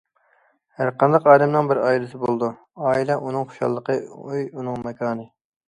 [0.79, 2.51] ھەرقانداق ئادەمنىڭ بىر ئائىلىسى بولىدۇ،
[2.87, 5.31] ئائىلە ئۇنىڭ خۇشاللىقى، ئۆي ئۇنىڭ ماكانى.